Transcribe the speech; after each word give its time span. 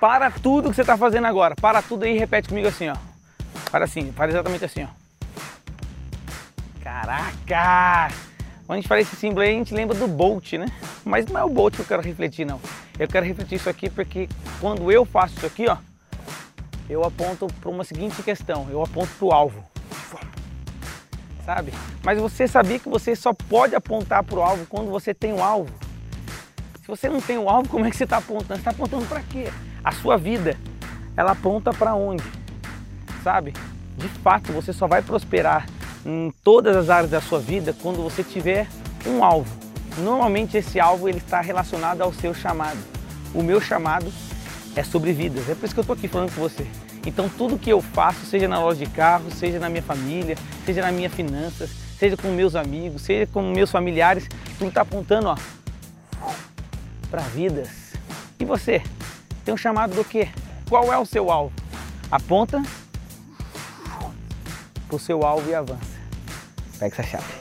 Para 0.00 0.30
tudo 0.30 0.68
que 0.70 0.76
você 0.76 0.82
está 0.82 0.96
fazendo 0.96 1.26
agora. 1.26 1.54
Para 1.54 1.80
tudo 1.80 2.04
aí 2.04 2.14
e 2.14 2.18
repete 2.18 2.48
comigo 2.48 2.68
assim, 2.68 2.88
ó. 2.88 2.96
Para 3.70 3.84
assim, 3.86 4.12
faz 4.12 4.30
exatamente 4.30 4.64
assim, 4.64 4.84
ó. 4.84 4.88
Caraca! 6.82 8.14
Quando 8.66 8.78
a 8.78 8.80
gente 8.80 8.88
fala 8.88 9.00
esse 9.00 9.16
símbolo 9.16 9.40
aí, 9.40 9.50
a 9.50 9.58
gente 9.58 9.74
lembra 9.74 9.96
do 9.96 10.06
Bolt, 10.06 10.52
né? 10.54 10.66
Mas 11.04 11.26
não 11.26 11.40
é 11.40 11.44
o 11.44 11.48
Bolt 11.48 11.74
que 11.74 11.80
eu 11.80 11.86
quero 11.86 12.02
refletir, 12.02 12.44
não. 12.44 12.60
Eu 12.98 13.08
quero 13.08 13.24
refletir 13.24 13.56
isso 13.56 13.70
aqui 13.70 13.88
porque 13.88 14.28
quando 14.60 14.90
eu 14.90 15.04
faço 15.04 15.36
isso 15.36 15.46
aqui, 15.46 15.66
ó, 15.68 15.76
eu 16.88 17.04
aponto 17.04 17.46
para 17.60 17.70
uma 17.70 17.84
seguinte 17.84 18.22
questão, 18.22 18.66
eu 18.70 18.82
aponto 18.82 19.10
para 19.18 19.26
o 19.26 19.32
alvo. 19.32 19.64
Sabe? 21.44 21.72
Mas 22.04 22.18
você 22.18 22.48
sabia 22.48 22.78
que 22.78 22.88
você 22.88 23.14
só 23.14 23.32
pode 23.32 23.74
apontar 23.74 24.24
para 24.24 24.38
o 24.38 24.42
alvo 24.42 24.66
quando 24.66 24.90
você 24.90 25.14
tem 25.14 25.32
o 25.32 25.36
um 25.36 25.44
alvo? 25.44 25.72
Se 26.80 26.88
você 26.88 27.08
não 27.08 27.20
tem 27.20 27.38
o 27.38 27.44
um 27.44 27.50
alvo, 27.50 27.68
como 27.68 27.86
é 27.86 27.90
que 27.90 27.96
você 27.96 28.04
está 28.04 28.18
apontando? 28.18 28.54
Você 28.54 28.68
está 28.68 28.70
apontando 28.70 29.06
para 29.06 29.20
quê? 29.22 29.48
A 29.86 29.92
sua 29.92 30.16
vida, 30.16 30.56
ela 31.16 31.30
aponta 31.30 31.72
para 31.72 31.94
onde? 31.94 32.24
Sabe? 33.22 33.54
De 33.96 34.08
fato, 34.08 34.52
você 34.52 34.72
só 34.72 34.88
vai 34.88 35.00
prosperar 35.00 35.64
em 36.04 36.34
todas 36.42 36.76
as 36.76 36.90
áreas 36.90 37.12
da 37.12 37.20
sua 37.20 37.38
vida 37.38 37.72
quando 37.80 38.02
você 38.02 38.24
tiver 38.24 38.66
um 39.06 39.22
alvo. 39.22 39.48
Normalmente 39.98 40.56
esse 40.56 40.80
alvo 40.80 41.08
ele 41.08 41.18
está 41.18 41.40
relacionado 41.40 42.02
ao 42.02 42.12
seu 42.12 42.34
chamado. 42.34 42.80
O 43.32 43.44
meu 43.44 43.60
chamado 43.60 44.12
é 44.74 44.82
sobre 44.82 45.12
vidas. 45.12 45.48
É 45.48 45.54
por 45.54 45.64
isso 45.64 45.72
que 45.72 45.78
eu 45.78 45.82
estou 45.82 45.94
aqui 45.94 46.08
falando 46.08 46.34
com 46.34 46.40
você. 46.40 46.66
Então 47.06 47.28
tudo 47.28 47.56
que 47.56 47.70
eu 47.70 47.80
faço, 47.80 48.26
seja 48.26 48.48
na 48.48 48.58
loja 48.58 48.84
de 48.84 48.90
carro, 48.90 49.30
seja 49.30 49.60
na 49.60 49.68
minha 49.68 49.84
família, 49.84 50.36
seja 50.64 50.82
na 50.82 50.90
minha 50.90 51.08
finanças, 51.08 51.70
seja 51.96 52.16
com 52.16 52.26
meus 52.32 52.56
amigos, 52.56 53.02
seja 53.02 53.24
com 53.28 53.40
meus 53.52 53.70
familiares, 53.70 54.28
tudo 54.58 54.66
está 54.66 54.80
apontando 54.80 55.28
ó, 55.28 55.36
para 57.08 57.22
vidas. 57.22 57.92
E 58.40 58.44
você? 58.44 58.82
Tem 59.46 59.54
um 59.54 59.56
chamado 59.56 59.94
do 59.94 60.04
quê? 60.04 60.28
Qual 60.68 60.92
é 60.92 60.98
o 60.98 61.06
seu 61.06 61.30
alvo? 61.30 61.54
Aponta 62.10 62.60
para 64.88 64.96
o 64.96 64.98
seu 64.98 65.24
alvo 65.24 65.48
e 65.48 65.54
avança. 65.54 65.86
Pega 66.80 66.96
essa 66.96 67.02
chave. 67.04 67.32